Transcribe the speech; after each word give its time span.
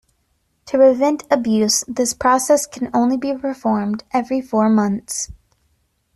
To 0.65 0.77
prevent 0.79 1.25
abuse, 1.29 1.83
this 1.87 2.15
process 2.15 2.65
can 2.65 2.89
only 2.91 3.17
be 3.17 3.37
performed 3.37 4.03
every 4.11 4.41
four 4.41 4.67
months. 4.67 5.29